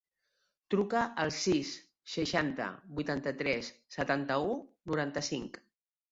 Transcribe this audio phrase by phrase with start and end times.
[0.73, 1.73] Truca al sis,
[2.13, 2.69] seixanta,
[2.99, 4.55] vuitanta-tres, setanta-u,
[4.93, 5.61] noranta-cinc.